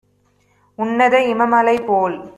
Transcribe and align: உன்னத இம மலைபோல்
உன்னத 0.79 1.15
இம 1.23 1.45
மலைபோல் 1.45 2.17